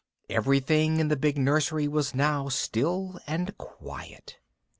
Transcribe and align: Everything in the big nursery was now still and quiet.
Everything 0.31 0.99
in 0.99 1.09
the 1.09 1.15
big 1.15 1.37
nursery 1.37 1.87
was 1.87 2.15
now 2.15 2.49
still 2.49 3.19
and 3.27 3.55
quiet. 3.59 4.39